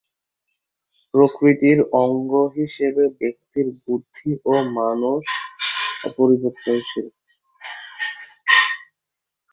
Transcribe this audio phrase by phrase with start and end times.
[1.13, 5.23] প্রকৃতির অঙ্গ হিসেবে ব্যক্তির বুদ্ধি ও মানস
[6.03, 7.07] অপরিবর্তনশীল।